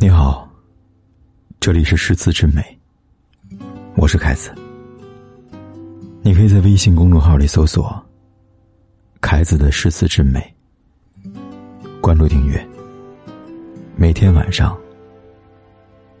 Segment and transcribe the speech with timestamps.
[0.00, 0.48] 你好，
[1.58, 2.62] 这里是诗词之美，
[3.96, 4.54] 我是凯子。
[6.22, 8.00] 你可以在微信公众号里搜索
[9.20, 10.40] “凯子的诗词之美”，
[12.00, 12.64] 关注订阅，
[13.96, 14.78] 每天晚上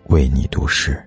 [0.06, 1.00] 为你读诗。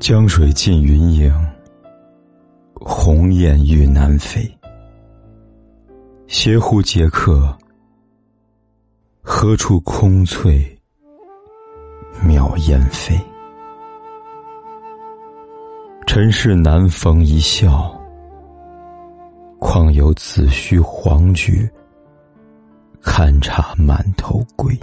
[0.00, 1.32] 江水尽云影，
[2.74, 4.46] 鸿雁欲南飞。
[6.26, 7.56] 斜湖结客，
[9.22, 10.78] 何处空翠
[12.22, 13.18] 渺烟飞？
[16.06, 17.98] 尘世难逢一笑，
[19.66, 21.66] 况有子虚黄菊，
[23.00, 24.78] 堪插满头归。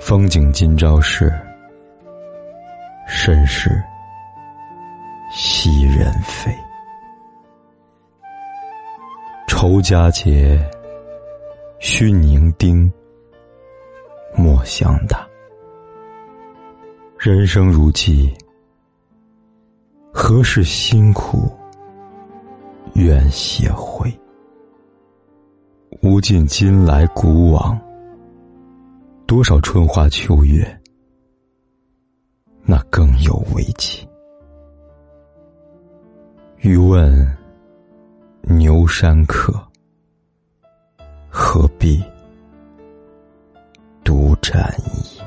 [0.00, 1.30] 风景今朝事。
[3.06, 3.80] 甚是
[5.30, 6.50] 昔人非，
[9.46, 10.58] 愁佳节，
[11.78, 12.92] 须凝丁，
[14.34, 15.24] 莫相答。
[17.16, 18.34] 人生如寄，
[20.12, 21.55] 何事辛苦
[22.96, 24.10] 愿写回？
[26.00, 27.78] 无尽今来古往，
[29.26, 30.66] 多少春花秋月。
[32.64, 34.08] 那更有危机。
[36.60, 37.36] 欲问
[38.40, 39.52] 牛山客，
[41.28, 42.02] 何必
[44.02, 45.20] 独占衣？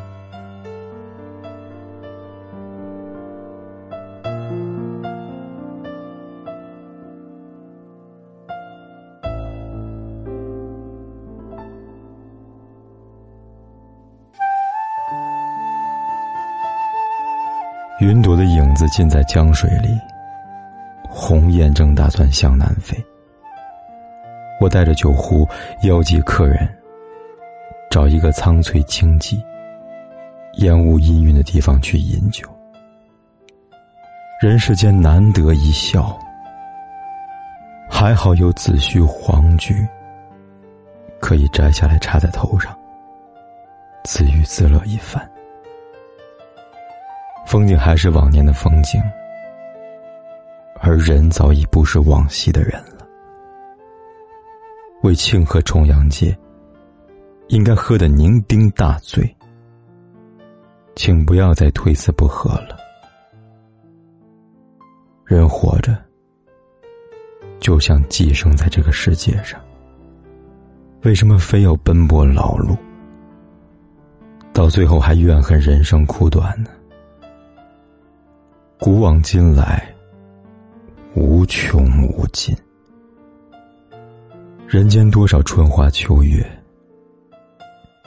[18.00, 20.00] 云朵的影子浸在江水里，
[21.10, 22.98] 鸿雁正打算向南飞。
[24.62, 25.46] 我带着酒壶
[25.84, 26.66] 邀集客人，
[27.90, 29.38] 找一个苍翠清寂、
[30.60, 32.48] 烟雾氤氲的地方去饮酒。
[34.42, 36.18] 人世间难得一笑，
[37.90, 39.86] 还好有紫虚黄菊，
[41.20, 42.74] 可以摘下来插在头上，
[44.06, 45.30] 自娱自乐一番。
[47.50, 49.02] 风景还是往年的风景，
[50.80, 53.04] 而人早已不是往昔的人了。
[55.02, 56.38] 为庆贺重阳节，
[57.48, 59.36] 应该喝的酩酊大醉，
[60.96, 62.78] 请不要再推辞不喝了。
[65.26, 65.98] 人活着，
[67.60, 69.60] 就像寄生在这个世界上，
[71.02, 72.78] 为什么非要奔波劳碌，
[74.54, 76.70] 到最后还怨恨人生苦短呢？
[78.82, 79.94] 古往今来，
[81.14, 82.56] 无穷无尽。
[84.66, 86.42] 人间多少春花秋月，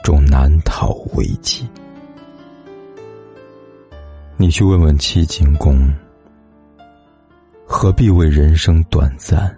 [0.03, 1.69] 终难逃危机。
[4.35, 5.87] 你去问问七进宫，
[7.67, 9.55] 何必为人生短暂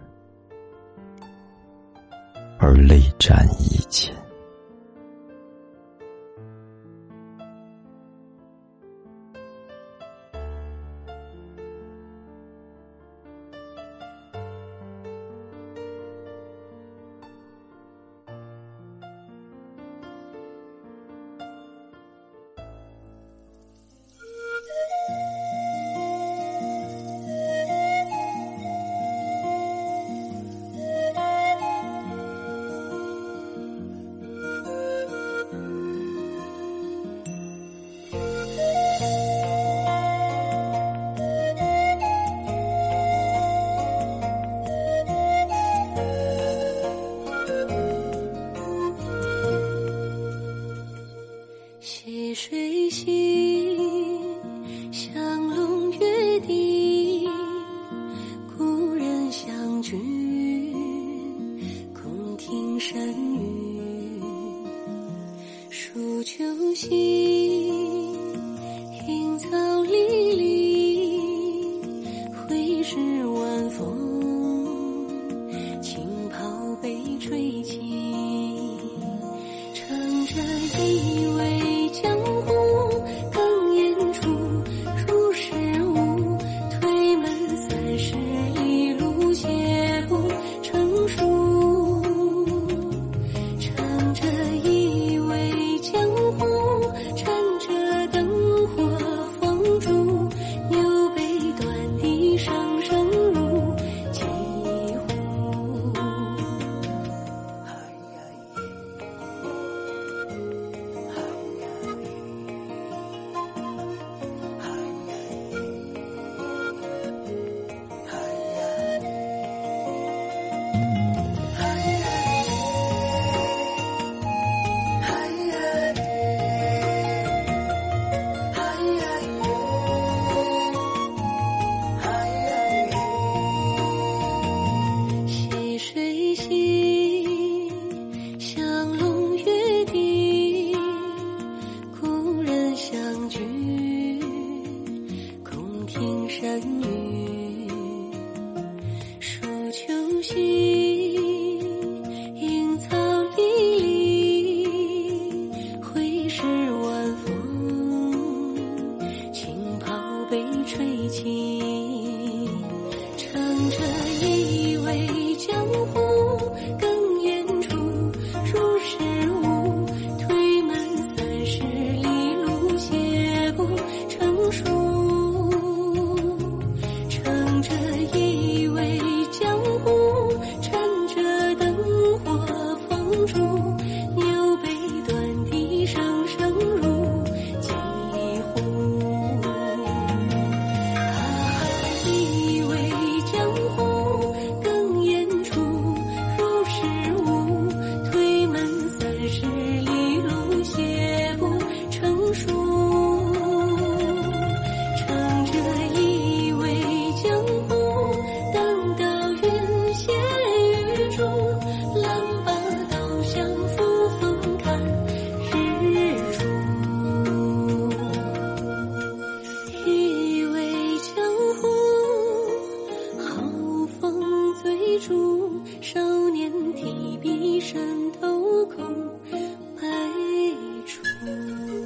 [2.60, 4.14] 而泪沾衣襟？
[65.78, 66.42] 数秋
[66.74, 66.88] 夕，
[68.98, 69.48] 青草
[69.84, 71.20] 离离，
[72.32, 72.96] 会是
[73.26, 73.86] 晚风，
[75.82, 76.38] 轻袍
[76.82, 77.82] 被吹起，
[79.74, 79.86] 唱
[80.28, 80.42] 着
[80.80, 81.55] 依偎。